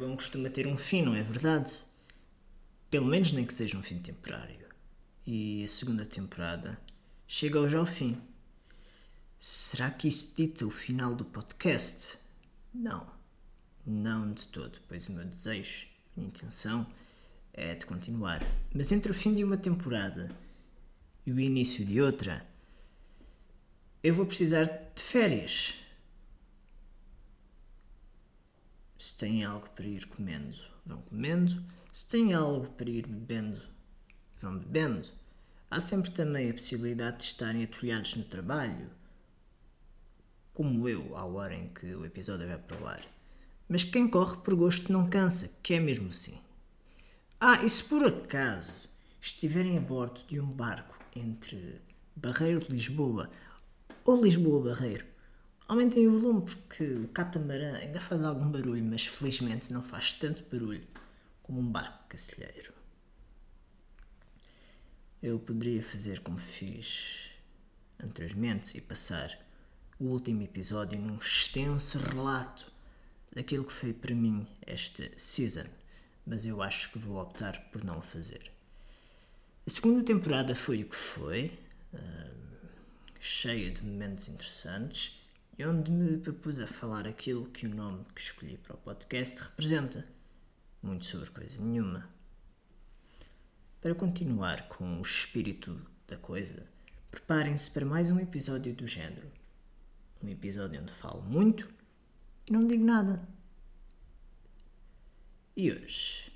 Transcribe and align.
bom 0.00 0.16
costuma 0.16 0.48
ter 0.48 0.66
um 0.66 0.78
fim, 0.78 1.02
não 1.02 1.14
é 1.14 1.22
verdade? 1.22 1.70
Pelo 2.90 3.04
menos 3.04 3.32
nem 3.32 3.44
que 3.44 3.52
seja 3.52 3.76
um 3.76 3.82
fim 3.82 3.98
temporário. 3.98 4.66
E 5.26 5.62
a 5.62 5.68
segunda 5.68 6.06
temporada 6.06 6.80
chega 7.28 7.68
já 7.68 7.78
ao 7.78 7.84
fim. 7.84 8.16
Será 9.38 9.90
que 9.90 10.08
isso 10.08 10.34
dita 10.34 10.66
o 10.66 10.70
final 10.70 11.14
do 11.14 11.24
podcast? 11.24 12.16
Não. 12.72 13.06
Não 13.86 14.32
de 14.32 14.46
todo, 14.46 14.78
pois 14.88 15.06
o 15.08 15.12
meu 15.12 15.24
desejo, 15.24 15.86
a 16.16 16.20
minha 16.20 16.28
intenção 16.28 16.86
é 17.52 17.74
de 17.74 17.84
continuar. 17.84 18.40
Mas 18.74 18.92
entre 18.92 19.12
o 19.12 19.14
fim 19.14 19.34
de 19.34 19.44
uma 19.44 19.58
temporada 19.58 20.34
e 21.26 21.30
o 21.30 21.38
início 21.38 21.84
de 21.84 22.00
outra, 22.00 22.46
eu 24.02 24.14
vou 24.14 24.24
precisar 24.24 24.64
de 24.64 25.02
férias. 25.02 25.74
Se 29.00 29.16
têm 29.16 29.42
algo 29.42 29.66
para 29.70 29.86
ir 29.86 30.04
comendo, 30.04 30.58
vão 30.84 31.00
comendo. 31.00 31.64
Se 31.90 32.06
têm 32.06 32.34
algo 32.34 32.68
para 32.72 32.90
ir 32.90 33.06
bebendo, 33.06 33.58
vão 34.38 34.58
bebendo. 34.58 35.08
Há 35.70 35.80
sempre 35.80 36.10
também 36.10 36.50
a 36.50 36.52
possibilidade 36.52 37.16
de 37.16 37.24
estarem 37.24 37.64
atolhados 37.64 38.14
no 38.16 38.24
trabalho, 38.24 38.90
como 40.52 40.86
eu, 40.86 41.16
à 41.16 41.24
hora 41.24 41.54
em 41.54 41.68
que 41.68 41.86
o 41.94 42.04
episódio 42.04 42.46
vai 42.46 42.58
para 42.58 42.78
o 42.78 42.86
ar. 42.86 43.02
Mas 43.66 43.84
quem 43.84 44.06
corre 44.06 44.36
por 44.42 44.54
gosto 44.54 44.92
não 44.92 45.08
cansa, 45.08 45.50
que 45.62 45.72
é 45.72 45.80
mesmo 45.80 46.10
assim. 46.10 46.38
Ah, 47.40 47.64
e 47.64 47.70
se 47.70 47.82
por 47.84 48.06
acaso 48.06 48.86
estiverem 49.18 49.78
a 49.78 49.80
bordo 49.80 50.20
de 50.28 50.38
um 50.38 50.52
barco 50.52 50.98
entre 51.16 51.80
Barreiro 52.14 52.60
de 52.66 52.72
Lisboa 52.72 53.30
ou 54.04 54.22
Lisboa-Barreiro, 54.22 55.09
aumentem 55.70 56.08
o 56.08 56.18
volume 56.18 56.42
porque 56.42 56.82
o 56.82 57.06
catamarã 57.06 57.76
ainda 57.76 58.00
faz 58.00 58.24
algum 58.24 58.50
barulho, 58.50 58.84
mas 58.84 59.06
felizmente 59.06 59.72
não 59.72 59.80
faz 59.80 60.12
tanto 60.12 60.42
barulho 60.50 60.84
como 61.44 61.60
um 61.60 61.64
barco 61.64 62.08
cacilheiro. 62.08 62.74
Eu 65.22 65.38
poderia 65.38 65.80
fazer 65.80 66.18
como 66.20 66.38
fiz 66.38 67.30
anteriormente 68.02 68.76
e 68.76 68.80
passar 68.80 69.38
o 70.00 70.06
último 70.06 70.42
episódio 70.42 70.98
num 70.98 71.18
extenso 71.18 71.98
relato 71.98 72.72
daquilo 73.32 73.64
que 73.64 73.72
foi 73.72 73.92
para 73.92 74.12
mim 74.14 74.44
esta 74.66 75.08
season, 75.16 75.66
mas 76.26 76.46
eu 76.46 76.60
acho 76.60 76.90
que 76.90 76.98
vou 76.98 77.22
optar 77.22 77.70
por 77.70 77.84
não 77.84 77.98
o 77.98 78.02
fazer. 78.02 78.50
A 79.64 79.70
segunda 79.70 80.02
temporada 80.02 80.52
foi 80.52 80.82
o 80.82 80.88
que 80.88 80.96
foi, 80.96 81.56
cheia 83.20 83.70
de 83.70 83.84
momentos 83.84 84.28
interessantes 84.28 85.19
e 85.60 85.66
onde 85.66 85.90
me 85.90 86.16
propus 86.16 86.58
a 86.58 86.66
falar 86.66 87.06
aquilo 87.06 87.44
que 87.50 87.66
o 87.66 87.74
nome 87.74 88.02
que 88.14 88.20
escolhi 88.22 88.56
para 88.56 88.76
o 88.76 88.78
podcast 88.78 89.42
representa, 89.42 90.08
muito 90.82 91.04
sobre 91.04 91.28
coisa 91.28 91.60
nenhuma. 91.60 92.08
Para 93.78 93.94
continuar 93.94 94.68
com 94.68 94.98
o 94.98 95.02
espírito 95.02 95.78
da 96.08 96.16
coisa, 96.16 96.66
preparem-se 97.10 97.70
para 97.72 97.84
mais 97.84 98.10
um 98.10 98.18
episódio 98.18 98.72
do 98.72 98.86
género. 98.86 99.30
Um 100.22 100.30
episódio 100.30 100.80
onde 100.80 100.94
falo 100.94 101.20
muito 101.20 101.70
e 102.48 102.52
não 102.54 102.66
digo 102.66 102.82
nada. 102.82 103.28
E 105.54 105.70
hoje? 105.70 106.32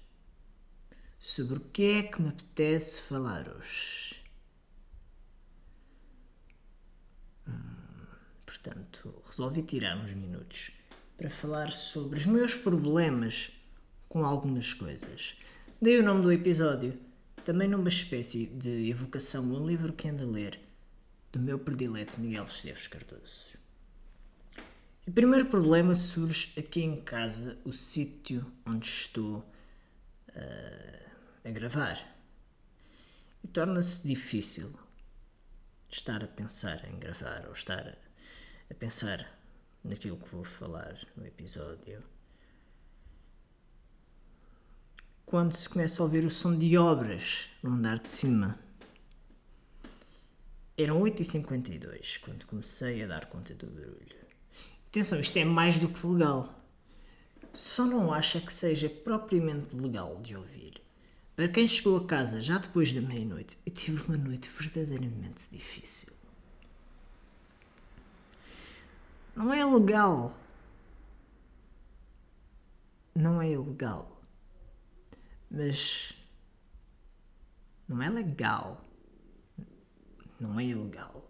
Sobre 1.19 1.56
o 1.56 1.60
que 1.60 1.82
é 1.82 2.03
que 2.03 2.21
me 2.21 2.28
apetece 2.28 3.00
falar 3.00 3.48
hoje? 3.48 4.22
Portanto, 8.64 9.22
resolvi 9.26 9.62
tirar 9.62 9.97
uns 9.98 10.12
minutos 10.12 10.70
para 11.19 11.28
falar 11.28 11.70
sobre 11.70 12.19
os 12.19 12.25
meus 12.25 12.54
problemas 12.54 13.52
com 14.08 14.25
algumas 14.25 14.72
coisas. 14.72 15.36
Dei 15.80 15.98
o 15.98 16.02
nome 16.02 16.22
do 16.22 16.32
episódio, 16.32 16.98
também 17.44 17.69
numa 17.69 17.88
espécie 17.88 18.47
de 18.47 18.88
evocação 18.88 19.44
a 19.54 19.58
um 19.58 19.66
livro 19.66 19.92
que 19.92 20.08
ando 20.08 20.22
a 20.22 20.26
ler, 20.26 20.58
do 21.30 21.38
meu 21.38 21.58
predileto 21.58 22.19
Miguel 22.19 22.44
Esteves 22.44 22.86
Cardoso. 22.86 23.58
O 25.06 25.12
primeiro 25.12 25.44
problema 25.47 25.94
surge 25.94 26.58
aqui 26.58 26.80
em 26.80 27.03
casa, 27.03 27.58
o 27.64 27.72
sítio 27.72 28.50
onde 28.64 28.86
estou 28.86 29.38
uh, 30.30 31.10
a 31.44 31.50
gravar. 31.50 32.16
E 33.42 33.48
torna-se 33.48 34.08
difícil 34.08 34.72
estar 35.91 36.24
a 36.24 36.28
pensar 36.28 36.88
em 36.88 36.98
gravar 36.98 37.44
ou 37.47 37.53
estar 37.53 37.98
a, 38.70 38.75
pensar 38.75 39.28
naquilo 39.82 40.16
que 40.16 40.28
vou 40.28 40.44
falar 40.44 40.97
no 41.16 41.26
episódio. 41.26 42.02
Quando 45.26 45.54
se 45.54 45.69
começa 45.69 46.02
a 46.02 46.04
ouvir 46.04 46.25
o 46.25 46.30
som 46.30 46.56
de 46.56 46.76
obras 46.76 47.48
no 47.62 47.72
andar 47.72 47.98
de 47.98 48.08
cima. 48.08 48.58
Eram 50.76 51.00
8h52 51.00 52.20
quando 52.20 52.47
comecei 52.47 53.03
a 53.03 53.06
dar 53.06 53.26
conta 53.26 53.54
do 53.54 53.66
barulho. 53.66 54.24
Atenção, 54.88 55.20
isto 55.20 55.36
é 55.36 55.44
mais 55.44 55.78
do 55.78 55.88
que 55.88 56.06
legal. 56.06 56.60
Só 57.53 57.84
não 57.86 58.12
acha 58.12 58.41
que 58.41 58.53
seja 58.53 58.88
propriamente 58.88 59.76
legal 59.76 60.20
de 60.20 60.36
ouvir. 60.36 60.80
Para 61.36 61.48
quem 61.48 61.66
chegou 61.66 61.97
a 61.97 62.06
casa 62.06 62.41
já 62.41 62.58
depois 62.58 62.92
da 62.92 63.00
meia-noite 63.00 63.58
e 63.66 63.70
tive 63.70 64.03
uma 64.06 64.16
noite 64.16 64.48
verdadeiramente 64.48 65.50
difícil. 65.50 66.12
Não 69.37 69.53
é 69.53 69.65
legal. 69.65 70.37
Não 73.15 73.41
é 73.41 73.50
ilegal. 73.50 74.21
Mas. 75.50 76.15
Não 77.89 78.03
é 78.03 78.09
legal. 78.09 78.84
Não 80.41 80.59
é 80.59 80.65
ilegal. 80.65 81.28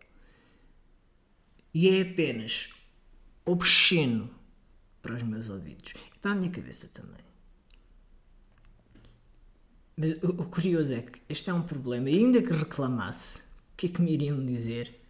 E 1.73 1.89
é 1.89 2.03
apenas 2.03 2.73
obsceno 3.45 4.31
para 5.03 5.15
os 5.17 5.23
meus 5.23 5.49
ouvidos 5.49 5.93
e 6.15 6.19
para 6.19 6.33
a 6.33 6.35
minha 6.35 6.51
cabeça 6.51 6.89
também. 6.89 7.25
Mas 9.97 10.13
o, 10.23 10.31
o 10.43 10.49
curioso 10.49 10.95
é 10.95 11.03
que 11.03 11.21
este 11.29 11.51
é 11.51 11.55
um 11.55 11.63
problema, 11.63 12.11
e 12.11 12.19
ainda 12.19 12.43
que 12.43 12.53
reclamasse, 12.53 13.43
o 13.73 13.77
que 13.77 13.87
é 13.87 13.89
que 13.91 14.03
me 14.03 14.13
iriam 14.13 14.45
dizer? 14.45 15.04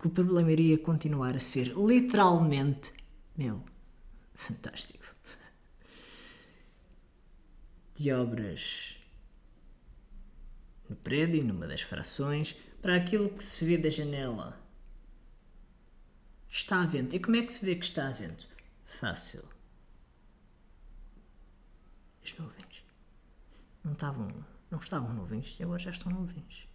Que 0.00 0.06
o 0.06 0.10
problema 0.10 0.50
iria 0.50 0.78
continuar 0.78 1.36
a 1.36 1.40
ser 1.40 1.74
literalmente 1.76 2.92
meu. 3.36 3.62
Fantástico. 4.34 5.04
De 7.94 8.10
obras 8.12 8.96
no 10.88 10.96
prédio, 10.96 11.44
numa 11.44 11.68
das 11.68 11.82
frações, 11.82 12.56
para 12.80 12.96
aquilo 12.96 13.28
que 13.28 13.44
se 13.44 13.64
vê 13.64 13.76
da 13.76 13.90
janela 13.90 14.60
Está 16.50 16.82
a 16.82 16.86
vento. 16.86 17.14
E 17.14 17.20
como 17.20 17.36
é 17.36 17.42
que 17.42 17.52
se 17.52 17.64
vê 17.64 17.76
que 17.76 17.84
está 17.84 18.08
a 18.08 18.12
vento? 18.12 18.48
Fácil. 18.98 19.48
As 22.24 22.36
nuvens. 22.36 22.84
Não 23.84 23.92
estavam, 23.92 24.28
não 24.70 24.78
estavam 24.78 25.14
nuvens 25.14 25.56
e 25.58 25.62
agora 25.62 25.78
já 25.78 25.90
estão 25.90 26.10
nuvens. 26.10 26.68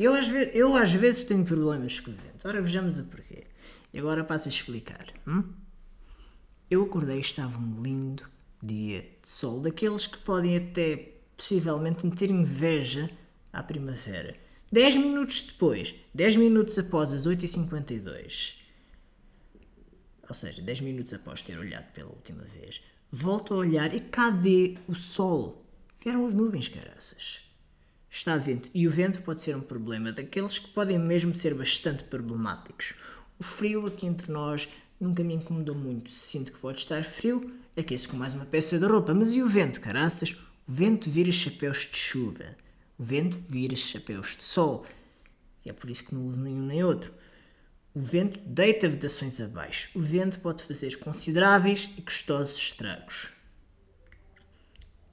Eu 0.00 0.14
às, 0.14 0.26
vezes, 0.28 0.54
eu 0.54 0.74
às 0.74 0.94
vezes 0.94 1.26
tenho 1.26 1.44
problemas 1.44 2.00
com 2.00 2.10
o 2.10 2.14
vento. 2.14 2.48
Ora, 2.48 2.62
vejamos 2.62 2.98
o 2.98 3.04
porquê. 3.04 3.44
E 3.92 3.98
agora 3.98 4.24
passo 4.24 4.48
a 4.48 4.50
explicar. 4.50 5.06
Hum? 5.28 5.52
Eu 6.70 6.84
acordei 6.84 7.18
e 7.18 7.20
estava 7.20 7.58
um 7.58 7.82
lindo 7.82 8.26
dia 8.62 9.02
de 9.02 9.28
sol, 9.28 9.60
daqueles 9.60 10.06
que 10.06 10.16
podem 10.16 10.56
até 10.56 11.16
possivelmente 11.36 12.06
meter 12.06 12.30
inveja 12.30 13.10
à 13.52 13.62
primavera. 13.62 14.34
10 14.72 14.96
minutos 14.96 15.42
depois, 15.42 15.94
10 16.14 16.36
minutos 16.36 16.78
após 16.78 17.12
as 17.12 17.26
8h52, 17.26 18.54
ou 20.26 20.34
seja, 20.34 20.62
10 20.62 20.80
minutos 20.80 21.12
após 21.12 21.42
ter 21.42 21.58
olhado 21.58 21.92
pela 21.92 22.08
última 22.08 22.44
vez, 22.44 22.80
volto 23.12 23.52
a 23.52 23.58
olhar 23.58 23.94
e 23.94 24.00
cadê 24.00 24.78
o 24.88 24.94
sol? 24.94 25.62
Vieram 26.02 26.26
as 26.26 26.32
nuvens, 26.32 26.68
caraças. 26.68 27.49
Está 28.10 28.36
vento, 28.36 28.68
e 28.74 28.88
o 28.88 28.90
vento 28.90 29.22
pode 29.22 29.40
ser 29.40 29.56
um 29.56 29.60
problema 29.60 30.10
daqueles 30.10 30.58
que 30.58 30.68
podem 30.68 30.98
mesmo 30.98 31.32
ser 31.34 31.54
bastante 31.54 32.02
problemáticos. 32.02 32.94
O 33.38 33.44
frio 33.44 33.86
aqui 33.86 34.04
entre 34.04 34.32
nós 34.32 34.68
nunca 35.00 35.22
me 35.22 35.34
incomodou 35.34 35.76
muito. 35.76 36.10
Sinto 36.10 36.52
que 36.52 36.58
pode 36.58 36.80
estar 36.80 37.04
frio, 37.04 37.54
aqueço 37.76 38.08
com 38.08 38.16
mais 38.16 38.34
uma 38.34 38.44
peça 38.44 38.78
de 38.78 38.84
roupa. 38.84 39.14
Mas 39.14 39.36
e 39.36 39.42
o 39.42 39.48
vento, 39.48 39.80
caraças? 39.80 40.32
O 40.66 40.72
vento 40.72 41.08
vira 41.08 41.30
chapéus 41.30 41.88
de 41.90 41.96
chuva. 41.96 42.56
O 42.98 43.04
vento 43.04 43.38
vira 43.48 43.76
chapéus 43.76 44.36
de 44.36 44.44
sol. 44.44 44.84
E 45.64 45.70
é 45.70 45.72
por 45.72 45.88
isso 45.88 46.04
que 46.04 46.14
não 46.14 46.26
uso 46.26 46.40
nenhum 46.40 46.66
nem 46.66 46.82
outro. 46.82 47.14
O 47.94 48.00
vento 48.00 48.40
deita 48.44 48.88
vedações 48.88 49.40
abaixo. 49.40 49.90
O 49.94 50.00
vento 50.00 50.40
pode 50.40 50.64
fazer 50.64 50.98
consideráveis 50.98 51.88
e 51.96 52.02
custosos 52.02 52.56
estragos. 52.56 53.28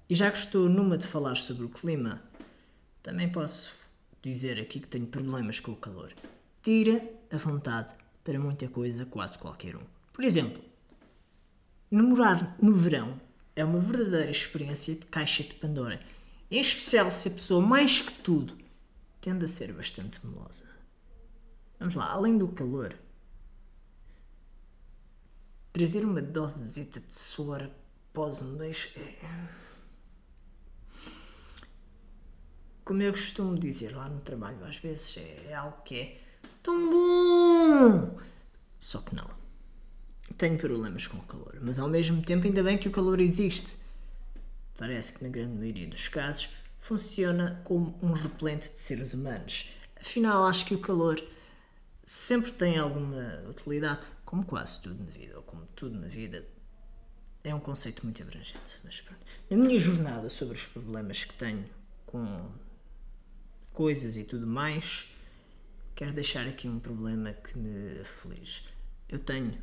E 0.10 0.16
já 0.16 0.32
que 0.32 0.38
estou 0.38 0.70
numa 0.70 0.98
de 0.98 1.06
falar 1.06 1.36
sobre 1.36 1.66
o 1.66 1.70
clima, 1.70 2.22
também 3.08 3.30
posso 3.30 3.74
dizer 4.22 4.60
aqui 4.60 4.82
que 4.82 4.88
tenho 4.90 5.08
problemas 5.08 5.62
com 5.62 5.72
o 5.72 5.78
calor. 5.78 6.14
tira 6.62 7.02
a 7.32 7.38
vontade 7.38 7.96
para 8.22 8.38
muita 8.38 8.68
coisa, 8.68 9.06
quase 9.06 9.40
qualquer 9.40 9.78
um. 9.78 9.84
Por 10.12 10.26
exemplo, 10.26 10.62
namorar 11.90 12.58
no 12.62 12.74
verão 12.74 13.18
é 13.56 13.64
uma 13.64 13.80
verdadeira 13.80 14.30
experiência 14.30 14.94
de 14.94 15.06
caixa 15.06 15.42
de 15.42 15.54
Pandora. 15.54 16.02
Em 16.52 16.60
especial 16.60 17.10
se 17.10 17.30
a 17.30 17.32
pessoa, 17.32 17.66
mais 17.66 18.02
que 18.02 18.12
tudo, 18.12 18.58
tende 19.22 19.46
a 19.46 19.48
ser 19.48 19.72
bastante 19.72 20.20
melosa. 20.26 20.70
Vamos 21.80 21.96
lá, 21.96 22.12
além 22.12 22.38
do 22.38 22.50
calor, 22.50 22.94
trazer 25.72 26.04
uma 26.04 26.22
dosezita 26.22 27.00
de 27.00 27.14
suor 27.14 27.70
após 28.12 28.42
um 28.42 28.58
beijo 28.58 28.90
é. 28.98 29.67
Como 32.88 33.02
eu 33.02 33.12
costumo 33.12 33.60
dizer 33.60 33.94
lá 33.94 34.08
no 34.08 34.22
trabalho, 34.22 34.64
às 34.64 34.78
vezes 34.78 35.18
é 35.18 35.54
algo 35.54 35.82
que 35.84 36.00
é 36.00 36.22
tão 36.64 36.90
bom! 36.90 38.18
Só 38.80 39.02
que 39.02 39.14
não. 39.14 39.30
Tenho 40.38 40.58
problemas 40.58 41.06
com 41.06 41.18
o 41.18 41.24
calor, 41.24 41.58
mas 41.62 41.80
ao 41.80 41.90
mesmo 41.90 42.22
tempo, 42.22 42.48
ainda 42.48 42.64
bem 42.64 42.78
que 42.78 42.88
o 42.88 42.92
calor 42.92 43.20
existe. 43.20 43.76
Parece 44.78 45.12
que 45.12 45.24
na 45.26 45.30
grande 45.30 45.58
maioria 45.58 45.86
dos 45.86 46.08
casos 46.08 46.48
funciona 46.80 47.62
como 47.66 47.94
um 48.02 48.14
repelente 48.14 48.72
de 48.72 48.80
seres 48.80 49.14
humanos. 49.14 49.68
Afinal, 50.00 50.46
acho 50.46 50.66
que 50.66 50.74
o 50.74 50.80
calor 50.80 51.22
sempre 52.06 52.54
tem 52.54 52.78
alguma 52.78 53.44
utilidade, 53.50 54.08
como 54.24 54.46
quase 54.46 54.82
tudo 54.82 55.04
na 55.04 55.12
vida, 55.12 55.36
ou 55.36 55.44
como 55.44 55.66
tudo 55.76 56.00
na 56.00 56.08
vida. 56.08 56.48
É 57.44 57.54
um 57.54 57.60
conceito 57.60 58.06
muito 58.06 58.24
abrangente, 58.24 58.80
mas 58.86 59.02
pronto. 59.02 59.26
Na 59.50 59.58
minha 59.58 59.78
jornada 59.78 60.30
sobre 60.30 60.54
os 60.54 60.66
problemas 60.66 61.26
que 61.26 61.34
tenho 61.34 61.66
com 62.06 62.50
coisas 63.78 64.18
e 64.18 64.24
tudo 64.24 64.48
mais, 64.48 65.06
quero 65.94 66.12
deixar 66.12 66.48
aqui 66.48 66.68
um 66.68 66.80
problema 66.80 67.32
que 67.32 67.56
me 67.56 68.02
aflige. 68.02 68.64
Eu 69.08 69.20
tenho 69.20 69.56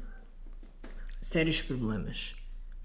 sérios 1.20 1.61
problemas 1.61 2.37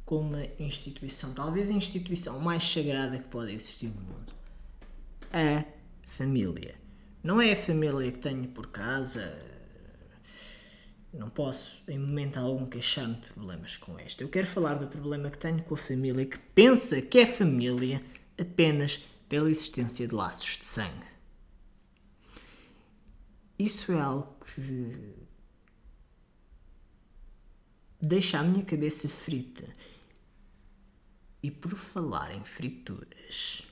com 0.03 0.21
uma 0.21 0.43
instituição, 0.57 1.31
talvez 1.35 1.69
a 1.69 1.73
instituição 1.73 2.39
mais 2.39 2.63
sagrada 2.63 3.19
que 3.19 3.27
pode 3.27 3.53
existir 3.53 3.89
no 3.89 4.01
mundo: 4.01 4.33
a 5.31 5.63
família. 6.07 6.73
Não 7.23 7.39
é 7.39 7.51
a 7.51 7.55
família 7.55 8.11
que 8.11 8.17
tenho 8.17 8.47
por 8.47 8.67
casa, 8.71 9.37
não 11.13 11.29
posso 11.29 11.83
em 11.87 11.99
momento 11.99 12.37
algum 12.37 12.65
queixar-me 12.65 13.17
de 13.17 13.27
problemas 13.33 13.77
com 13.77 13.99
esta. 13.99 14.23
Eu 14.23 14.29
quero 14.29 14.47
falar 14.47 14.75
do 14.75 14.87
problema 14.87 15.29
que 15.29 15.37
tenho 15.37 15.61
com 15.61 15.75
a 15.75 15.77
família 15.77 16.25
que 16.25 16.39
pensa 16.39 16.99
que 17.03 17.19
é 17.19 17.27
família 17.27 18.01
apenas 18.35 19.03
pela 19.27 19.47
existência 19.51 20.07
de 20.07 20.15
laços 20.15 20.57
de 20.57 20.65
sangue. 20.65 21.18
Isso 23.59 23.91
é 23.91 23.99
algo 23.99 24.37
que 24.45 25.15
deixa 28.01 28.39
a 28.39 28.43
minha 28.43 28.63
cabeça 28.63 29.09
frita. 29.09 29.65
E 31.43 31.51
por 31.51 31.71
falar 31.71 32.33
em 32.33 32.43
frituras, 32.45 33.63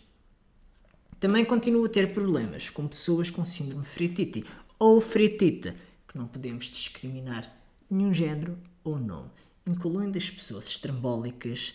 também 1.22 1.46
continuo 1.46 1.86
a 1.86 1.90
ter 1.90 2.14
problemas 2.14 2.70
com 2.70 2.86
pessoas 2.86 3.30
com 3.30 3.46
síndrome 3.46 3.86
fritite 3.86 4.44
ou 4.78 5.00
fritita, 5.00 5.74
que 6.06 6.18
não 6.18 6.28
podemos 6.28 6.66
discriminar 6.66 7.50
nenhum 7.90 8.14
género 8.14 8.58
ou 8.84 9.00
nome, 9.00 9.32
incluindo 9.66 10.18
as 10.18 10.30
pessoas 10.30 10.68
estrambólicas 10.68 11.74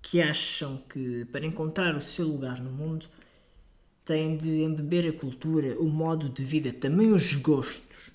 que 0.00 0.22
acham 0.22 0.78
que 0.88 1.24
para 1.26 1.44
encontrar 1.44 1.96
o 1.96 2.00
seu 2.00 2.28
lugar 2.28 2.62
no 2.62 2.70
mundo 2.70 3.08
têm 4.04 4.36
de 4.36 4.62
embeber 4.62 5.08
a 5.08 5.18
cultura, 5.18 5.78
o 5.80 5.88
modo 5.88 6.28
de 6.28 6.44
vida, 6.44 6.72
também 6.72 7.12
os 7.12 7.32
gostos 7.34 8.12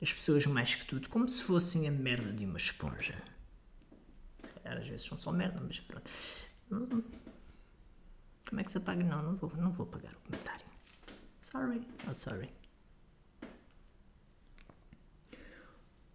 das 0.00 0.12
pessoas 0.12 0.46
mais 0.46 0.74
que 0.74 0.84
tudo, 0.86 1.08
como 1.08 1.28
se 1.28 1.42
fossem 1.42 1.88
a 1.88 1.90
merda 1.90 2.32
de 2.32 2.44
uma 2.44 2.58
esponja. 2.58 3.22
Às 4.64 4.86
vezes 4.86 5.06
são 5.06 5.16
só 5.16 5.30
merda, 5.30 5.60
mas 5.60 5.80
pronto. 5.80 6.10
Como 8.48 8.60
é 8.60 8.64
que 8.64 8.70
se 8.70 8.78
apaga? 8.78 9.02
Não, 9.02 9.22
não 9.22 9.36
vou, 9.36 9.52
não 9.56 9.70
vou 9.70 9.86
apagar 9.86 10.12
o 10.12 10.20
comentário. 10.28 10.66
Sorry. 11.40 11.86
Oh, 12.08 12.14
sorry. 12.14 12.50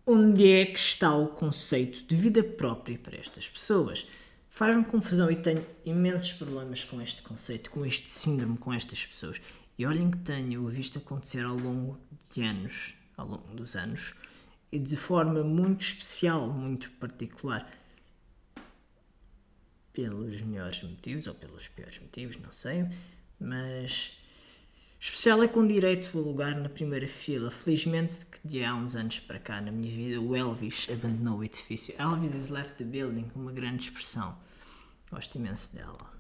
Onde 0.06 0.51
é 0.51 0.65
que 0.65 0.80
está 0.80 1.15
o 1.15 1.27
conceito 1.27 2.03
de 2.03 2.15
vida 2.15 2.44
própria 2.44 2.97
para 2.97 3.18
estas 3.18 3.47
pessoas? 3.47 4.07
Faz-me 4.50 4.84
confusão 4.84 5.31
e 5.31 5.36
tenho 5.36 5.66
imensos 5.86 6.34
problemas 6.34 6.84
com 6.84 7.01
este 7.01 7.22
conceito, 7.22 7.69
com 7.69 7.86
este 7.86 8.12
síndrome, 8.12 8.57
com 8.57 8.74
estas 8.74 9.06
pessoas. 9.06 9.40
E 9.78 9.86
olhem 9.86 10.12
que 10.12 10.18
tenho 10.18 10.68
visto 10.68 10.98
acontecer 10.98 11.46
ao 11.46 11.56
longo 11.56 11.98
de 12.34 12.42
anos, 12.42 12.96
ao 13.16 13.28
longo 13.28 13.56
dos 13.56 13.75
anos, 13.75 14.13
e 14.72 14.78
de 14.78 14.98
forma 14.98 15.44
muito 15.44 15.81
especial, 15.81 16.48
muito 16.48 16.92
particular. 16.92 17.72
Pelos 19.94 20.42
melhores 20.42 20.84
motivos 20.84 21.28
ou 21.28 21.34
pelos 21.36 21.68
piores 21.68 22.00
motivos, 22.00 22.38
não 22.38 22.52
sei, 22.52 22.86
mas 23.40 24.19
Especial 25.01 25.42
é 25.42 25.48
com 25.48 25.66
direito 25.66 26.18
a 26.18 26.22
lugar 26.22 26.54
na 26.57 26.68
primeira 26.68 27.07
fila. 27.07 27.50
Felizmente 27.50 28.25
que 28.25 28.46
de 28.46 28.66
há 28.66 28.75
uns 28.75 28.98
anos 28.98 29.22
para 29.22 29.40
cá 29.40 29.62
na 29.62 29.72
minha 29.72 29.90
vida 29.90 30.19
o 30.19 30.36
Elvis 30.36 30.90
abandonou 30.92 31.40
o 31.40 31.44
edifício. 31.44 31.96
Elvis 31.98 32.36
has 32.36 32.50
left 32.50 32.74
the 32.74 32.84
building, 32.84 33.31
uma 33.34 33.54
grande 33.54 33.84
expressão. 33.84 34.38
Gosto 35.10 35.38
imenso 35.38 35.74
dela. 35.74 36.13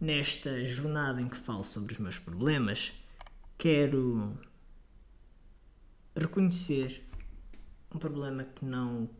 Nesta 0.00 0.64
jornada 0.64 1.20
em 1.20 1.28
que 1.28 1.36
falo 1.36 1.62
sobre 1.64 1.92
os 1.92 1.98
meus 1.98 2.18
problemas, 2.18 2.94
quero 3.58 4.38
reconhecer 6.16 7.06
um 7.94 7.98
problema 7.98 8.42
que 8.42 8.64
não 8.64 9.10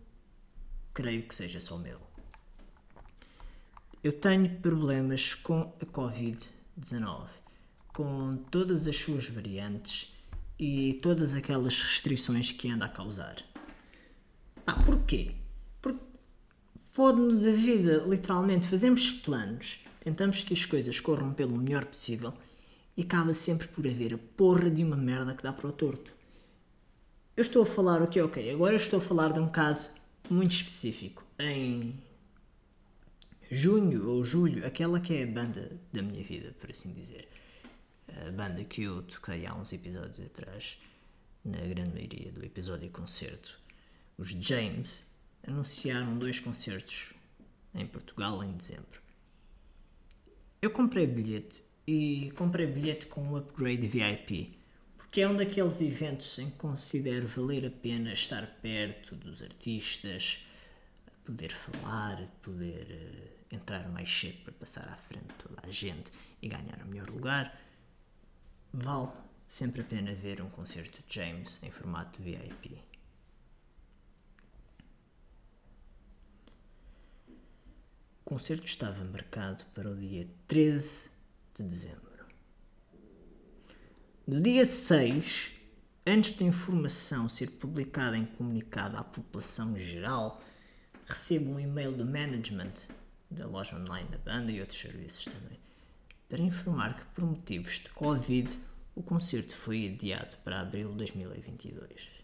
creio 0.95 1.25
que 1.25 1.35
seja 1.35 1.61
só 1.61 1.77
meu. 1.77 2.01
Eu 4.03 4.13
tenho 4.13 4.49
problemas 4.61 5.35
com 5.35 5.77
a 5.79 5.85
Covid-19 5.85 7.48
com 7.99 8.37
todas 8.49 8.87
as 8.87 8.97
suas 8.97 9.29
variantes 9.29 10.15
e 10.57 11.01
todas 11.03 11.35
aquelas 11.35 11.83
restrições 11.83 12.53
que 12.53 12.71
anda 12.71 12.85
a 12.85 12.89
causar. 12.89 13.39
Ah, 14.65 14.81
porquê? 14.85 15.33
Porque 15.83 15.99
fode-nos 16.93 17.45
a 17.45 17.51
vida, 17.51 18.05
literalmente. 18.07 18.69
Fazemos 18.69 19.11
planos, 19.11 19.81
tentamos 19.99 20.45
que 20.45 20.55
as 20.55 20.65
coisas 20.65 21.01
corram 21.01 21.35
pelo 21.35 21.59
melhor 21.59 21.87
possível 21.87 22.33
e 22.97 23.03
acaba 23.03 23.35
sempre 23.35 23.67
por 23.67 23.85
haver 23.85 24.15
a 24.15 24.19
porra 24.37 24.71
de 24.71 24.85
uma 24.85 24.97
merda 24.97 25.35
que 25.35 25.43
dá 25.43 25.53
para 25.53 25.69
o 25.69 25.73
torto. 25.73 26.13
Eu 27.37 27.43
estou 27.43 27.65
a 27.65 27.67
falar 27.67 28.01
o 28.01 28.05
okay, 28.05 28.23
que 28.23 28.29
ok, 28.29 28.51
agora 28.53 28.77
estou 28.77 29.01
a 29.01 29.03
falar 29.03 29.33
de 29.33 29.41
um 29.41 29.49
caso 29.49 29.91
muito 30.31 30.53
específico. 30.53 31.25
Em 31.37 31.99
junho 33.51 34.09
ou 34.09 34.23
julho, 34.23 34.65
aquela 34.65 35.01
que 35.01 35.15
é 35.15 35.25
a 35.25 35.27
banda 35.27 35.73
da 35.93 36.01
minha 36.01 36.23
vida, 36.23 36.55
por 36.61 36.71
assim 36.71 36.93
dizer 36.93 37.27
a 38.27 38.31
banda 38.31 38.65
que 38.65 38.83
eu 38.83 39.03
toquei 39.03 39.47
há 39.47 39.55
uns 39.55 39.73
episódios 39.73 40.21
atrás, 40.21 40.79
na 41.45 41.59
grande 41.59 41.95
maioria 41.95 42.33
do 42.33 42.45
episódio 42.45 42.91
concerto, 42.91 43.61
os 44.17 44.31
James, 44.31 45.07
anunciaram 45.47 46.19
dois 46.19 46.41
concertos 46.41 47.13
em 47.75 47.87
Portugal 47.87 48.43
em 48.43 48.53
dezembro. 48.53 49.01
Eu 50.61 50.71
comprei 50.71 51.07
bilhete 51.07 51.63
e 51.87 52.33
comprei 52.37 52.67
bilhete 52.67 53.07
com 53.07 53.23
um 53.23 53.37
upgrade 53.37 53.87
VIP, 53.87 54.59
porque 54.97 55.21
é 55.21 55.29
um 55.29 55.37
daqueles 55.37 55.81
eventos 55.81 56.39
em 56.39 56.51
que 56.51 56.57
considero 56.57 57.27
valer 57.27 57.67
a 57.67 57.71
pena 57.71 58.13
estar 58.13 58.45
perto 58.61 59.15
dos 59.15 59.43
artistas, 59.43 60.45
poder 61.25 61.53
falar, 61.53 62.21
poder 62.43 62.87
uh, 62.91 63.55
entrar 63.55 63.89
mais 63.89 64.11
cedo 64.11 64.39
para 64.45 64.53
passar 64.55 64.89
à 64.89 64.97
frente 64.97 65.29
toda 65.39 65.61
a 65.63 65.71
gente 65.71 66.11
e 66.43 66.49
ganhar 66.49 66.83
o 66.85 66.89
melhor 66.89 67.09
lugar 67.09 67.68
Vale 68.73 69.09
sempre 69.47 69.81
a 69.81 69.85
pena 69.85 70.15
ver 70.15 70.43
um 70.43 70.51
concerto 70.51 71.03
de 71.07 71.15
James 71.15 71.59
em 71.63 71.71
formato 71.71 72.23
VIP. 72.23 72.79
O 78.21 78.25
concerto 78.29 78.67
estava 78.67 79.03
marcado 79.05 79.65
para 79.75 79.91
o 79.91 79.97
dia 79.97 80.29
13 80.47 81.09
de 81.57 81.63
dezembro. 81.63 82.27
No 84.27 84.39
dia 84.43 84.67
6, 84.67 85.53
antes 86.07 86.33
da 86.33 86.45
informação 86.45 87.27
ser 87.27 87.53
publicada 87.53 88.19
em 88.19 88.27
comunicado 88.27 88.99
à 88.99 89.03
população 89.03 89.79
geral, 89.79 90.43
recebo 91.07 91.53
um 91.53 91.59
e-mail 91.59 91.93
do 91.93 92.05
management 92.05 92.75
da 93.31 93.47
loja 93.47 93.77
online 93.77 94.11
da 94.11 94.19
banda 94.19 94.53
e 94.53 94.61
outros 94.61 94.79
serviços 94.79 95.25
também 95.25 95.68
para 96.29 96.43
informar 96.43 96.97
que, 96.97 97.07
por 97.15 97.25
motivos 97.25 97.81
de 97.81 97.91
Covid, 97.91 98.59
o 98.95 99.03
concerto 99.03 99.55
foi 99.55 99.89
adiado 99.89 100.37
para 100.39 100.61
abril 100.61 100.91
de 100.91 100.99
2022. 100.99 102.19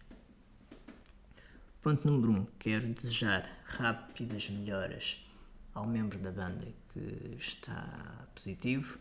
Ponto 1.80 2.06
número 2.06 2.32
1. 2.32 2.36
Um, 2.36 2.46
quero 2.58 2.88
desejar 2.88 3.48
rápidas 3.64 4.48
melhoras 4.50 5.24
ao 5.72 5.86
membro 5.86 6.18
da 6.18 6.32
banda 6.32 6.66
que 6.92 7.36
está 7.38 8.26
positivo, 8.34 8.98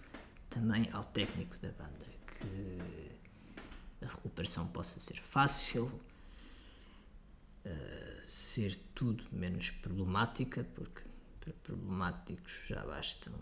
também 0.50 0.88
ao 0.92 1.04
técnico 1.06 1.58
da 1.58 1.72
banda 1.72 2.06
que 2.28 3.14
recuperação 4.06 4.68
possa 4.68 5.00
ser 5.00 5.22
fácil, 5.22 5.86
uh, 7.66 8.26
ser 8.26 8.76
tudo 8.96 9.24
menos 9.32 9.72
problemática, 9.72 10.64
porque 10.76 11.04
para 11.40 11.54
problemáticos 11.64 12.54
já 12.68 12.86
bastam 12.86 13.34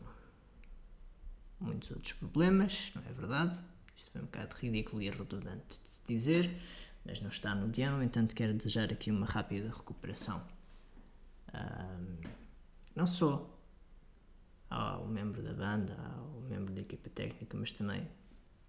muitos 1.62 1.92
outros 1.92 2.14
problemas, 2.14 2.92
não 2.96 3.02
é 3.04 3.14
verdade? 3.14 3.60
Isto 3.96 4.12
foi 4.12 4.22
um 4.22 4.26
bocado 4.26 4.56
ridículo 4.56 5.02
e 5.02 5.10
redundante 5.10 5.80
de 5.82 5.90
se 5.90 6.02
dizer, 6.08 6.62
mas 7.06 7.22
não 7.22 7.30
está 7.30 7.54
no 7.56 7.68
guião, 7.68 8.02
entanto 8.02 8.36
quero 8.36 8.54
desejar 8.54 8.92
aqui 8.92 9.12
uma 9.12 9.26
rápida 9.26 9.70
recuperação. 9.70 10.44
Um, 11.54 12.18
não 12.96 13.06
só 13.06 13.48
ao 14.70 15.08
membro 15.08 15.42
da 15.42 15.54
banda, 15.54 15.96
ao 16.18 16.42
membro 16.42 16.74
da 16.74 16.82
equipa 16.82 17.10
técnica, 17.10 17.58
mas 17.58 17.72
também 17.72 18.08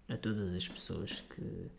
a 0.09 0.17
todas 0.17 0.53
as 0.53 0.67
pessoas 0.67 1.21
que 1.21 1.71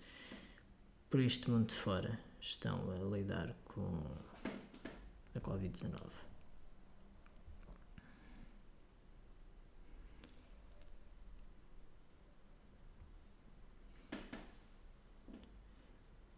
por 1.10 1.20
este 1.20 1.50
mundo 1.50 1.72
fora 1.72 2.18
estão 2.40 2.90
a 2.90 3.16
lidar 3.16 3.54
com 3.64 4.02
a 5.34 5.40
Covid-19. 5.40 6.23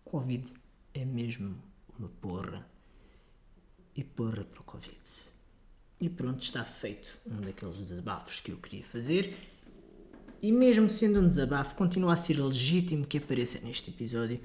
Covid 0.06 0.54
é 0.94 1.04
mesmo 1.04 1.60
uma 1.98 2.08
porra. 2.20 2.64
E 3.94 4.04
porra 4.04 4.44
para 4.44 4.60
o 4.60 4.64
Covid. 4.64 5.00
E 6.00 6.08
pronto, 6.08 6.44
está 6.44 6.64
feito 6.64 7.18
um 7.26 7.40
daqueles 7.40 7.78
desabafos 7.78 8.38
que 8.38 8.52
eu 8.52 8.56
queria 8.56 8.84
fazer. 8.84 9.36
E 10.40 10.52
mesmo 10.52 10.88
sendo 10.88 11.20
um 11.20 11.28
desabafo, 11.28 11.74
continua 11.74 12.12
a 12.12 12.16
ser 12.16 12.38
legítimo 12.38 13.04
que 13.04 13.18
apareça 13.18 13.58
neste 13.64 13.90
episódio, 13.90 14.38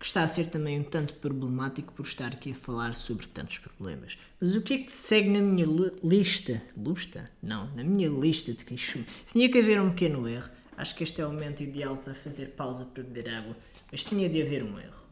que 0.00 0.06
está 0.06 0.22
a 0.22 0.26
ser 0.26 0.46
também 0.46 0.80
um 0.80 0.84
tanto 0.84 1.14
problemático 1.14 1.92
por 1.92 2.06
estar 2.06 2.28
aqui 2.28 2.52
a 2.52 2.54
falar 2.54 2.94
sobre 2.94 3.26
tantos 3.26 3.58
problemas. 3.58 4.16
Mas 4.40 4.54
o 4.54 4.62
que 4.62 4.74
é 4.74 4.78
que 4.78 4.92
segue 4.92 5.28
na 5.28 5.40
minha 5.40 5.66
lista? 6.02 6.62
Lista? 6.74 7.30
Não, 7.42 7.66
na 7.74 7.84
minha 7.84 8.08
lista 8.08 8.54
de 8.54 8.64
queixume. 8.64 9.04
Tinha 9.26 9.50
que 9.50 9.58
haver 9.58 9.78
um 9.78 9.90
pequeno 9.90 10.26
erro. 10.26 10.48
Acho 10.74 10.94
que 10.94 11.02
este 11.02 11.20
é 11.20 11.26
o 11.26 11.32
momento 11.32 11.62
ideal 11.62 11.98
para 11.98 12.14
fazer 12.14 12.52
pausa 12.52 12.86
para 12.86 13.02
beber 13.02 13.28
água 13.34 13.56
mas 13.90 14.04
tinha 14.04 14.28
de 14.28 14.42
haver 14.42 14.62
um 14.62 14.78
erro. 14.78 15.06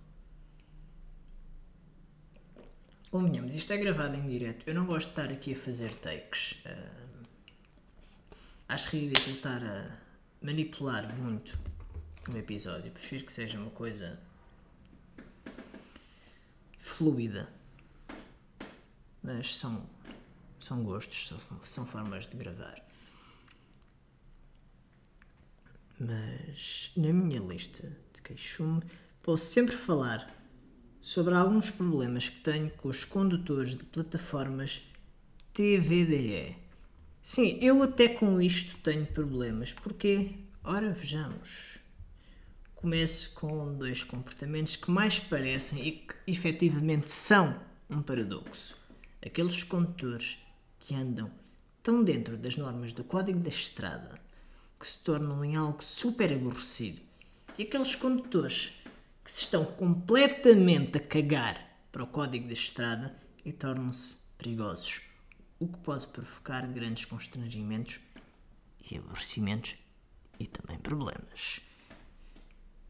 Convenhamos, 3.10 3.54
isto 3.54 3.72
é 3.72 3.76
gravado 3.76 4.16
em 4.16 4.26
direto. 4.26 4.66
Eu 4.66 4.74
não 4.74 4.86
gosto 4.86 5.06
de 5.06 5.12
estar 5.12 5.30
aqui 5.30 5.52
a 5.52 5.56
fazer 5.56 5.94
takes. 5.94 6.60
Uh, 6.66 7.26
acho 8.68 8.96
ridículo 8.96 9.36
estar 9.36 9.62
a 9.62 9.98
manipular 10.42 11.14
muito 11.14 11.56
o 12.28 12.36
episódio. 12.36 12.90
Prefiro 12.90 13.24
que 13.24 13.32
seja 13.32 13.58
uma 13.58 13.70
coisa 13.70 14.18
fluida. 16.76 17.48
Mas 19.22 19.56
são, 19.56 19.88
são 20.58 20.82
gostos, 20.82 21.28
são, 21.28 21.60
são 21.62 21.86
formas 21.86 22.28
de 22.28 22.36
gravar. 22.36 22.84
Mas 25.98 26.90
na 26.96 27.12
minha 27.12 27.40
lista 27.40 27.90
de 28.12 28.20
queixume 28.20 28.82
posso 29.22 29.46
sempre 29.46 29.76
falar 29.76 30.34
sobre 31.00 31.34
alguns 31.34 31.70
problemas 31.70 32.28
que 32.28 32.40
tenho 32.40 32.70
com 32.70 32.88
os 32.88 33.04
condutores 33.04 33.76
de 33.76 33.84
plataformas 33.84 34.82
TVDE. 35.52 36.56
Sim, 37.22 37.58
eu 37.60 37.82
até 37.82 38.08
com 38.08 38.40
isto 38.40 38.76
tenho 38.78 39.06
problemas. 39.06 39.72
Porquê? 39.72 40.32
Ora, 40.64 40.92
vejamos. 40.92 41.78
Começo 42.74 43.32
com 43.34 43.76
dois 43.76 44.02
comportamentos 44.02 44.76
que 44.76 44.90
mais 44.90 45.18
parecem 45.18 45.86
e 45.86 45.92
que 45.92 46.14
efetivamente 46.26 47.12
são 47.12 47.58
um 47.88 48.02
paradoxo. 48.02 48.76
Aqueles 49.24 49.62
condutores 49.62 50.38
que 50.80 50.94
andam 50.94 51.30
tão 51.82 52.02
dentro 52.02 52.36
das 52.36 52.56
normas 52.56 52.92
do 52.92 53.04
Código 53.04 53.38
da 53.38 53.48
Estrada 53.48 54.20
que 54.84 54.90
se 54.90 55.02
tornam 55.02 55.42
em 55.42 55.56
algo 55.56 55.82
super 55.82 56.30
aborrecido. 56.30 57.00
E 57.56 57.62
aqueles 57.62 57.96
condutores 57.96 58.74
que 59.24 59.30
se 59.32 59.44
estão 59.44 59.64
completamente 59.64 60.98
a 60.98 61.00
cagar 61.00 61.74
para 61.90 62.04
o 62.04 62.06
código 62.06 62.48
da 62.48 62.52
estrada 62.52 63.16
e 63.46 63.50
tornam-se 63.50 64.18
perigosos, 64.36 65.00
o 65.58 65.66
que 65.68 65.78
pode 65.78 66.06
provocar 66.08 66.66
grandes 66.66 67.06
constrangimentos 67.06 67.98
e 68.90 68.98
aborrecimentos 68.98 69.74
e 70.38 70.46
também 70.46 70.76
problemas. 70.76 71.60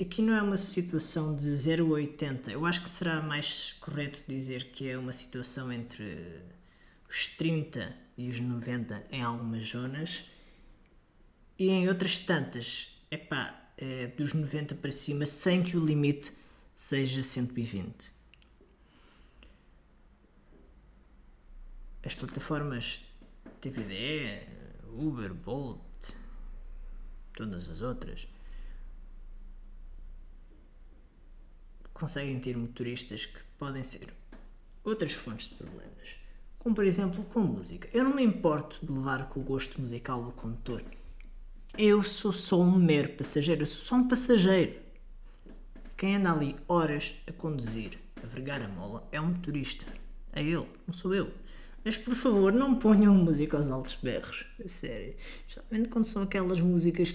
Aqui 0.00 0.20
não 0.20 0.34
é 0.34 0.42
uma 0.42 0.56
situação 0.56 1.36
de 1.36 1.54
0 1.54 1.86
a 1.86 1.90
80. 1.90 2.50
Eu 2.50 2.66
acho 2.66 2.82
que 2.82 2.88
será 2.88 3.22
mais 3.22 3.74
correto 3.74 4.18
dizer 4.26 4.72
que 4.72 4.88
é 4.88 4.98
uma 4.98 5.12
situação 5.12 5.72
entre 5.72 6.42
os 7.08 7.28
30 7.28 7.96
e 8.18 8.28
os 8.28 8.40
90 8.40 9.04
em 9.12 9.22
algumas 9.22 9.64
zonas 9.64 10.33
e 11.58 11.68
em 11.68 11.88
outras 11.88 12.18
tantas, 12.18 12.99
epá, 13.11 13.73
é 13.76 14.08
dos 14.08 14.32
90 14.32 14.75
para 14.76 14.90
cima, 14.90 15.26
sem 15.26 15.62
que 15.62 15.76
o 15.76 15.84
limite 15.84 16.32
seja 16.75 17.23
120. 17.23 18.12
As 22.04 22.14
plataformas 22.14 23.02
TVD, 23.61 24.46
Uber, 24.92 25.32
Bolt, 25.32 25.80
todas 27.32 27.68
as 27.70 27.80
outras, 27.80 28.28
conseguem 31.92 32.38
ter 32.40 32.56
motoristas 32.56 33.25
que 33.26 33.40
podem 33.58 33.82
ser 33.82 34.12
outras 34.82 35.12
fontes 35.12 35.49
de 35.49 35.54
problemas. 35.54 36.16
Como 36.58 36.75
por 36.75 36.84
exemplo 36.84 37.25
com 37.25 37.40
música. 37.40 37.88
Eu 37.92 38.04
não 38.04 38.14
me 38.14 38.23
importo 38.23 38.84
de 38.84 38.92
levar 38.92 39.28
com 39.28 39.40
o 39.40 39.42
gosto 39.42 39.80
musical 39.80 40.23
do 40.25 40.32
condutor 40.32 40.82
eu 41.76 42.02
sou 42.02 42.32
só 42.32 42.60
um 42.60 42.76
mero 42.76 43.10
passageiro, 43.10 43.62
eu 43.62 43.66
sou 43.66 43.84
só 43.84 43.96
um 43.96 44.08
passageiro. 44.08 44.74
Quem 45.96 46.16
anda 46.16 46.32
ali 46.32 46.56
horas 46.68 47.14
a 47.26 47.32
conduzir, 47.32 47.98
a 48.22 48.26
vergar 48.26 48.62
a 48.62 48.68
mola, 48.68 49.06
é 49.10 49.20
um 49.20 49.28
motorista. 49.28 49.86
É 50.32 50.40
ele, 50.40 50.66
não 50.86 50.92
sou 50.92 51.14
eu. 51.14 51.32
Mas 51.84 51.96
por 51.96 52.14
favor, 52.14 52.52
não 52.52 52.74
ponham 52.74 53.14
música 53.14 53.56
aos 53.56 53.70
altos 53.70 53.94
berros. 54.02 54.46
A 54.64 54.68
sério. 54.68 55.14
Geralmente 55.46 55.88
quando 55.88 56.04
são 56.06 56.22
aquelas 56.22 56.60
músicas 56.60 57.14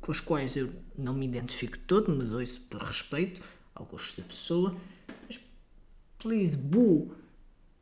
com 0.00 0.12
as 0.12 0.20
quais 0.20 0.56
eu 0.56 0.72
não 0.96 1.14
me 1.14 1.26
identifico 1.26 1.78
todo, 1.78 2.14
mas 2.14 2.32
ouço 2.32 2.62
por 2.62 2.82
respeito 2.82 3.42
ao 3.74 3.86
gosto 3.86 4.20
da 4.20 4.26
pessoa. 4.26 4.76
Mas, 5.28 5.38
please, 6.18 6.56
boo, 6.56 7.14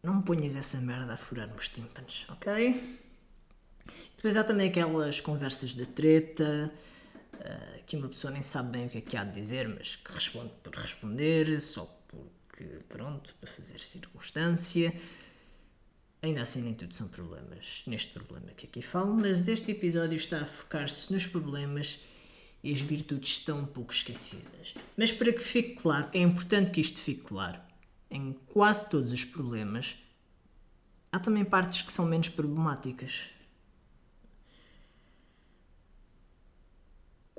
não 0.03 0.23
ponhas 0.23 0.57
essa 0.57 0.81
merda 0.81 1.15
a 1.15 1.17
furar 1.17 1.49
nos 1.49 1.69
tímpanos, 1.69 2.27
ok? 2.29 3.02
Depois 4.23 4.37
há 4.37 4.45
também 4.45 4.69
aquelas 4.69 5.21
conversas 5.21 5.75
de 5.75 5.85
treta, 5.85 6.73
uh, 7.35 7.83
que 7.85 7.97
uma 7.97 8.07
pessoa 8.07 8.33
nem 8.33 8.41
sabe 8.41 8.71
bem 8.71 8.87
o 8.87 8.89
que 8.89 8.99
é 8.99 9.01
que 9.01 9.17
há 9.17 9.25
de 9.25 9.33
dizer, 9.33 9.67
mas 9.67 9.97
que 9.97 10.13
responde 10.13 10.53
por 10.63 10.73
responder, 10.77 11.61
só 11.61 11.85
porque, 12.07 12.65
pronto, 12.89 13.35
para 13.41 13.51
fazer 13.51 13.81
circunstância. 13.81 14.95
Ainda 16.23 16.41
assim, 16.41 16.63
nem 16.63 16.73
tudo 16.73 16.95
são 16.95 17.09
problemas, 17.09 17.83
neste 17.85 18.13
problema 18.13 18.53
que 18.57 18.67
aqui 18.67 18.81
falo, 18.81 19.13
mas 19.13 19.49
este 19.49 19.73
episódio 19.73 20.15
está 20.15 20.43
a 20.43 20.47
focar-se 20.47 21.13
nos 21.13 21.27
problemas 21.27 21.99
e 22.63 22.71
as 22.71 22.81
virtudes 22.81 23.31
estão 23.31 23.59
um 23.59 23.67
pouco 23.67 23.93
esquecidas. 23.93 24.73
Mas 24.97 25.11
para 25.11 25.33
que 25.33 25.43
fique 25.43 25.83
claro, 25.83 26.09
é 26.13 26.21
importante 26.21 26.71
que 26.71 26.81
isto 26.81 27.01
fique 27.01 27.23
claro. 27.23 27.59
Em 28.09 28.35
quase 28.47 28.89
todos 28.89 29.13
os 29.13 29.25
problemas, 29.25 29.97
há 31.11 31.19
também 31.19 31.45
partes 31.45 31.83
que 31.83 31.93
são 31.93 32.07
menos 32.07 32.29
problemáticas. 32.29 33.33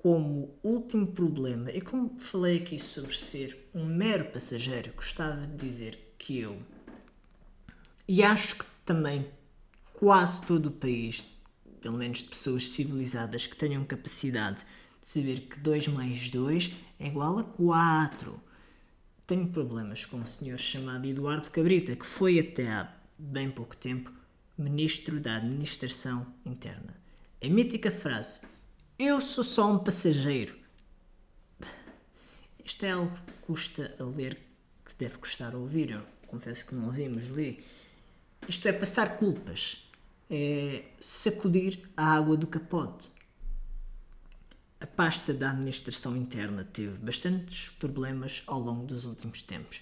Como 0.04 0.54
último 0.62 1.08
problema, 1.08 1.72
e 1.72 1.80
como 1.80 2.20
falei 2.20 2.58
aqui 2.58 2.78
sobre 2.78 3.16
ser 3.16 3.70
um 3.74 3.86
mero 3.86 4.26
passageiro, 4.26 4.92
gostava 4.94 5.48
de 5.48 5.56
dizer 5.56 6.16
que 6.20 6.40
eu, 6.40 6.62
e 8.06 8.22
acho 8.22 8.58
que 8.58 8.66
também 8.84 9.26
quase 9.94 10.46
todo 10.46 10.66
o 10.66 10.72
país, 10.72 11.26
pelo 11.80 11.98
menos 11.98 12.18
de 12.18 12.26
pessoas 12.26 12.68
civilizadas 12.68 13.48
que 13.48 13.56
tenham 13.56 13.86
capacidade 13.86 14.66
de 15.02 15.08
saber 15.08 15.40
que 15.48 15.58
2 15.62 15.88
mais 15.88 16.30
2 16.30 16.74
é 17.00 17.08
igual 17.08 17.40
a 17.40 17.46
4. 17.46 18.38
Tenho 19.26 19.48
problemas 19.48 20.06
com 20.06 20.18
um 20.18 20.26
senhor 20.26 20.60
chamado 20.60 21.08
Eduardo 21.08 21.50
Cabrita, 21.50 21.96
que 21.96 22.06
foi 22.06 22.42
até 22.42 22.68
há 22.68 22.94
bem 23.18 23.50
pouco 23.50 23.78
tempo 23.78 24.12
Ministro 24.58 25.22
da 25.22 25.38
Administração 25.38 26.28
Interna. 26.46 26.94
A 27.42 27.48
mítica 27.48 27.90
frase 27.90 28.42
eu 28.98 29.20
sou 29.22 29.44
só 29.44 29.72
um 29.72 29.80
passageiro. 29.80 30.56
Isto 32.64 32.86
é 32.86 32.92
algo 32.92 33.16
que 33.16 33.34
custa 33.46 33.96
a 34.00 34.04
ler, 34.04 34.38
que 34.86 34.96
deve 34.96 35.18
custar 35.18 35.54
a 35.54 35.58
ouvir. 35.58 35.92
Eu 35.92 36.02
confesso 36.28 36.66
que 36.66 36.76
não 36.76 36.86
ouvi, 36.86 37.10
mas 37.10 37.30
li. 37.30 37.64
Isto 38.48 38.68
é 38.68 38.74
passar 38.74 39.18
culpas. 39.18 39.90
É 40.30 40.86
sacudir 41.00 41.90
a 41.98 42.14
água 42.14 42.38
do 42.38 42.48
capote. 42.48 43.10
A 44.80 44.88
pasta 44.88 45.34
da 45.34 45.52
administração 45.52 46.16
interna 46.16 46.64
teve 46.64 46.98
bastantes 46.98 47.70
problemas 47.80 48.44
ao 48.48 48.60
longo 48.60 48.86
dos 48.86 49.06
últimos 49.06 49.44
tempos. 49.44 49.82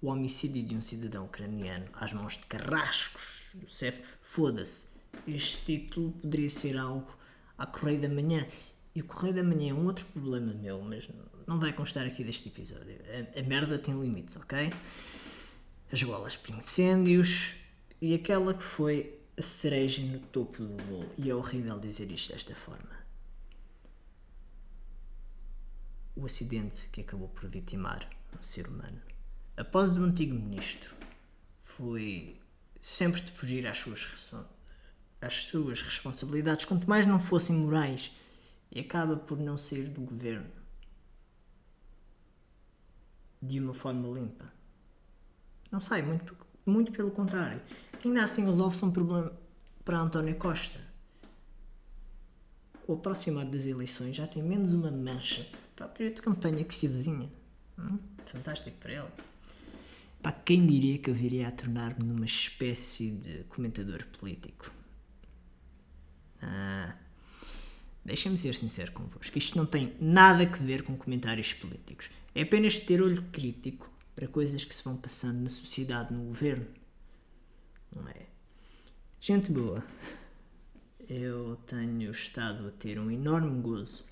O 0.00 0.08
homicídio 0.08 0.62
de 0.62 0.74
um 0.74 0.80
cidadão 0.80 1.24
ucraniano 1.24 1.86
às 1.94 2.12
mãos 2.12 2.34
de 2.34 2.44
carrascos 2.46 3.46
do 3.54 3.68
CEF, 3.68 4.02
foda-se. 4.20 4.88
Este 5.26 5.64
título 5.64 6.12
poderia 6.12 6.50
ser 6.50 6.76
algo 6.76 7.16
à 7.58 7.66
Correio 7.66 8.00
da 8.00 8.08
Manhã. 8.08 8.46
E 8.94 9.00
o 9.00 9.04
Correio 9.04 9.34
da 9.34 9.42
Manhã 9.42 9.70
é 9.70 9.74
um 9.74 9.86
outro 9.86 10.04
problema 10.06 10.52
meu, 10.54 10.80
mas 10.82 11.08
não 11.46 11.58
vai 11.58 11.72
constar 11.72 12.06
aqui 12.06 12.22
deste 12.22 12.48
episódio. 12.48 12.96
A, 13.36 13.40
a 13.40 13.42
merda 13.42 13.78
tem 13.78 14.00
limites, 14.00 14.36
ok? 14.36 14.72
As 15.92 16.02
golas 16.02 16.36
para 16.36 16.56
incêndios 16.56 17.56
e 18.00 18.14
aquela 18.14 18.54
que 18.54 18.62
foi 18.62 19.18
a 19.36 19.42
cereja 19.42 20.02
no 20.02 20.20
topo 20.20 20.64
do 20.64 20.82
bolo. 20.84 21.10
E 21.18 21.30
é 21.30 21.34
horrível 21.34 21.78
dizer 21.78 22.10
isto 22.10 22.32
desta 22.32 22.54
forma. 22.54 23.04
O 26.16 26.24
acidente 26.24 26.88
que 26.92 27.00
acabou 27.00 27.28
por 27.28 27.48
vitimar 27.48 28.08
um 28.36 28.40
ser 28.40 28.68
humano. 28.68 29.00
Após 29.56 29.90
do 29.90 30.04
antigo 30.04 30.34
ministro 30.34 30.94
foi 31.60 32.40
sempre 32.80 33.20
de 33.20 33.32
fugir 33.32 33.66
às 33.66 33.78
suas, 33.78 34.06
às 35.24 35.44
suas 35.44 35.82
responsabilidades, 35.82 36.64
quanto 36.64 36.88
mais 36.88 37.06
não 37.06 37.18
fossem 37.18 37.56
morais, 37.56 38.12
e 38.70 38.80
acaba 38.80 39.16
por 39.16 39.38
não 39.38 39.56
sair 39.56 39.88
do 39.88 40.00
governo 40.00 40.50
de 43.40 43.60
uma 43.60 43.74
forma 43.74 44.08
limpa. 44.08 44.52
Não 45.70 45.80
sai, 45.80 46.02
muito, 46.02 46.36
muito 46.64 46.92
pelo 46.92 47.10
contrário. 47.10 47.60
Ainda 48.04 48.24
assim, 48.24 48.44
são 48.72 48.88
um 48.88 48.92
problema 48.92 49.32
para 49.84 49.98
António 49.98 50.34
Costa. 50.36 50.80
Com 52.86 52.92
o 52.92 52.96
aproximar 52.96 53.46
das 53.46 53.66
eleições, 53.66 54.16
já 54.16 54.26
tem 54.26 54.42
menos 54.42 54.74
uma 54.74 54.90
mancha 54.90 55.46
para 55.74 55.86
o 55.86 55.88
período 55.90 56.16
de 56.16 56.22
campanha 56.22 56.64
que 56.64 56.74
se 56.74 56.86
avizinha. 56.86 57.30
Hum? 57.78 57.98
Fantástico 58.26 58.76
para 58.78 58.92
ele. 58.92 59.08
Para 60.22 60.32
quem 60.32 60.66
diria 60.66 60.98
que 60.98 61.10
eu 61.10 61.14
viria 61.14 61.48
a 61.48 61.52
tornar-me 61.52 62.04
numa 62.04 62.24
espécie 62.24 63.10
de 63.10 63.44
comentador 63.44 64.04
político? 64.18 64.72
Ah, 66.44 66.94
Deixem-me 68.04 68.36
ser 68.36 68.54
sincero 68.54 68.92
convosco. 68.92 69.38
Isto 69.38 69.56
não 69.56 69.64
tem 69.64 69.94
nada 69.98 70.44
a 70.44 70.46
ver 70.46 70.82
com 70.82 70.94
comentários 70.94 71.54
políticos. 71.54 72.10
É 72.34 72.42
apenas 72.42 72.78
ter 72.78 73.00
olho 73.00 73.22
crítico 73.32 73.90
para 74.14 74.28
coisas 74.28 74.64
que 74.64 74.74
se 74.74 74.84
vão 74.84 74.96
passando 74.96 75.40
na 75.40 75.48
sociedade, 75.48 76.12
no 76.12 76.24
governo. 76.24 76.66
Não 77.94 78.06
é? 78.08 78.26
Gente 79.20 79.50
boa, 79.50 79.82
eu 81.08 81.56
tenho 81.66 82.10
estado 82.10 82.68
a 82.68 82.70
ter 82.72 82.98
um 82.98 83.10
enorme 83.10 83.62
gozo 83.62 84.04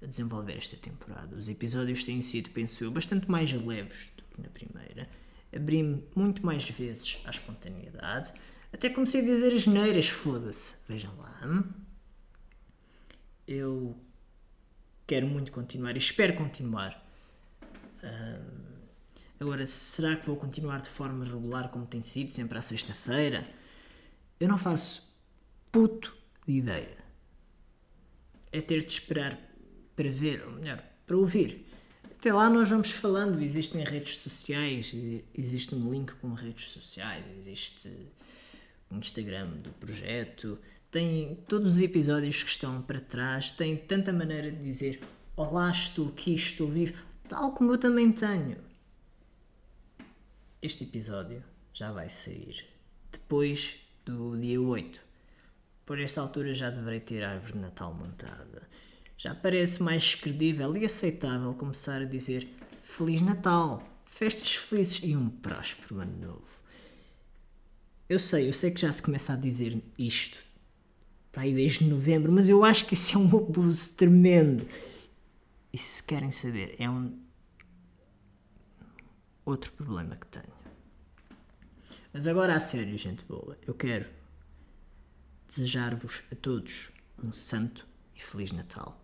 a 0.00 0.06
desenvolver 0.06 0.56
esta 0.56 0.76
temporada. 0.76 1.34
Os 1.34 1.48
episódios 1.48 2.04
têm 2.04 2.22
sido, 2.22 2.50
penso 2.50 2.84
eu, 2.84 2.90
bastante 2.92 3.28
mais 3.28 3.50
leves 3.52 4.10
do 4.16 4.22
que 4.22 4.40
na 4.40 4.48
primeira. 4.48 5.08
Abri-me 5.52 6.04
muito 6.14 6.46
mais 6.46 6.68
vezes 6.70 7.18
à 7.24 7.30
espontaneidade. 7.30 8.32
Até 8.76 8.90
comecei 8.90 9.22
a 9.22 9.24
dizer 9.24 9.54
as 9.54 9.66
neiras, 9.66 10.06
foda-se. 10.06 10.74
Vejam 10.86 11.10
lá. 11.16 11.40
Eu 13.48 13.96
quero 15.06 15.26
muito 15.26 15.50
continuar 15.50 15.94
e 15.94 15.98
espero 15.98 16.36
continuar. 16.36 17.02
agora, 19.40 19.64
será 19.64 20.14
que 20.16 20.26
vou 20.26 20.36
continuar 20.36 20.82
de 20.82 20.90
forma 20.90 21.24
regular 21.24 21.70
como 21.70 21.86
tem 21.86 22.02
sido, 22.02 22.30
sempre 22.30 22.58
à 22.58 22.60
sexta-feira? 22.60 23.48
Eu 24.38 24.46
não 24.46 24.58
faço 24.58 25.10
puto 25.72 26.14
de 26.46 26.58
ideia. 26.58 26.98
É 28.52 28.60
ter 28.60 28.84
de 28.84 28.92
esperar 28.92 29.40
para 29.96 30.10
ver, 30.10 30.44
ou 30.44 30.52
melhor, 30.52 30.84
para 31.06 31.16
ouvir. 31.16 31.66
Até 32.10 32.30
lá 32.30 32.50
nós 32.50 32.68
vamos 32.68 32.90
falando, 32.90 33.40
existem 33.40 33.82
redes 33.84 34.18
sociais, 34.18 34.92
existe 35.34 35.74
um 35.74 35.90
link 35.90 36.14
com 36.16 36.34
redes 36.34 36.68
sociais, 36.68 37.24
existe 37.38 37.90
Instagram 38.90 39.48
do 39.58 39.70
projeto, 39.72 40.58
tem 40.90 41.36
todos 41.48 41.72
os 41.72 41.80
episódios 41.80 42.42
que 42.42 42.50
estão 42.50 42.80
para 42.82 43.00
trás, 43.00 43.50
tem 43.50 43.76
tanta 43.76 44.12
maneira 44.12 44.50
de 44.50 44.62
dizer 44.62 45.00
Olá, 45.36 45.70
estou 45.70 46.08
aqui, 46.08 46.34
estou 46.34 46.68
vivo, 46.68 47.02
tal 47.28 47.52
como 47.52 47.72
eu 47.72 47.78
também 47.78 48.10
tenho. 48.10 48.56
Este 50.62 50.84
episódio 50.84 51.44
já 51.74 51.92
vai 51.92 52.08
sair 52.08 52.66
depois 53.12 53.76
do 54.04 54.36
dia 54.38 54.60
8. 54.60 55.00
Por 55.84 56.00
esta 56.00 56.20
altura 56.20 56.54
já 56.54 56.70
deverei 56.70 57.00
ter 57.00 57.22
a 57.22 57.32
árvore 57.32 57.52
de 57.52 57.58
Natal 57.58 57.92
montada. 57.92 58.62
Já 59.18 59.34
parece 59.34 59.82
mais 59.82 60.14
credível 60.14 60.76
e 60.76 60.84
aceitável 60.84 61.52
começar 61.54 62.00
a 62.02 62.06
dizer 62.06 62.48
Feliz 62.82 63.20
Natal, 63.20 63.82
festas 64.04 64.54
felizes 64.54 65.02
e 65.02 65.16
um 65.16 65.28
próspero 65.28 66.00
ano 66.00 66.18
novo. 66.18 66.55
Eu 68.08 68.18
sei, 68.18 68.48
eu 68.48 68.52
sei 68.52 68.70
que 68.70 68.80
já 68.80 68.92
se 68.92 69.02
começa 69.02 69.32
a 69.32 69.36
dizer 69.36 69.82
isto 69.98 70.46
para 71.32 71.42
aí 71.42 71.54
desde 71.54 71.84
novembro, 71.84 72.32
mas 72.32 72.48
eu 72.48 72.64
acho 72.64 72.86
que 72.86 72.94
isso 72.94 73.16
é 73.16 73.18
um 73.18 73.26
abuso 73.36 73.94
tremendo. 73.94 74.66
E 75.72 75.76
se 75.76 76.02
querem 76.02 76.30
saber, 76.30 76.76
é 76.78 76.88
um 76.88 77.18
outro 79.44 79.72
problema 79.72 80.16
que 80.16 80.26
tenho. 80.28 80.54
Mas 82.12 82.26
agora 82.26 82.54
a 82.54 82.58
sério, 82.58 82.96
gente 82.96 83.24
boa, 83.24 83.58
eu 83.66 83.74
quero 83.74 84.08
desejar-vos 85.48 86.22
a 86.32 86.34
todos 86.36 86.90
um 87.22 87.32
santo 87.32 87.86
e 88.14 88.22
feliz 88.22 88.52
Natal. 88.52 88.98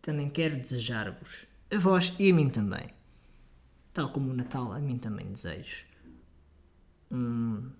Também 0.00 0.30
quero 0.30 0.56
desejar-vos, 0.56 1.46
a 1.70 1.76
vós 1.76 2.14
e 2.18 2.30
a 2.30 2.34
mim 2.34 2.48
também, 2.48 2.88
tal 3.92 4.10
como 4.12 4.30
o 4.30 4.34
Natal 4.34 4.72
a 4.72 4.78
mim 4.78 4.96
também 4.96 5.32
desejo, 5.32 5.84
um 7.10 7.70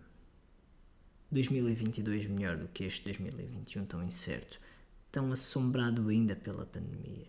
2022 1.31 2.27
melhor 2.27 2.57
do 2.57 2.69
que 2.69 2.85
este 2.85 3.05
2021 3.05 3.85
tão 3.87 4.03
incerto, 4.03 4.61
tão 5.11 5.33
assombrado 5.33 6.09
ainda 6.09 6.37
pela 6.37 6.67
pandemia. 6.67 7.29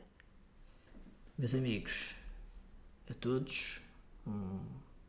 Meus 1.37 1.53
amigos, 1.53 2.15
a 3.09 3.13
todos, 3.13 3.81
um 4.25 4.59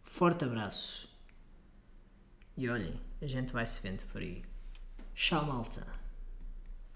forte 0.03 0.45
abraço 0.45 1.09
e 2.57 2.69
olhem, 2.69 3.01
a 3.21 3.27
gente 3.27 3.53
vai 3.53 3.65
se 3.67 3.81
vendo 3.83 4.05
por 4.11 4.21
aí. 4.21 4.43
Tchau, 5.15 5.47
malta! 5.47 5.98